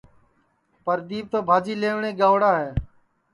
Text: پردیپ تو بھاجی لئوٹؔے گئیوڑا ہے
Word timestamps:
پردیپ 0.85 1.25
تو 1.31 1.39
بھاجی 1.49 1.73
لئوٹؔے 1.81 2.11
گئیوڑا 2.19 2.51
ہے 2.61 2.71